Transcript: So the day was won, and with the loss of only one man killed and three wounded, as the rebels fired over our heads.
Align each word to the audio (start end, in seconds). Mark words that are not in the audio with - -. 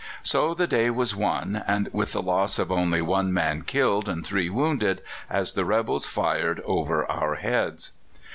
So 0.23 0.55
the 0.55 0.65
day 0.65 0.89
was 0.89 1.15
won, 1.15 1.61
and 1.67 1.87
with 1.93 2.13
the 2.13 2.23
loss 2.23 2.57
of 2.57 2.71
only 2.71 3.03
one 3.03 3.31
man 3.31 3.61
killed 3.61 4.09
and 4.09 4.25
three 4.25 4.49
wounded, 4.49 5.03
as 5.29 5.53
the 5.53 5.63
rebels 5.63 6.07
fired 6.07 6.59
over 6.61 7.05
our 7.05 7.35
heads. 7.35 7.91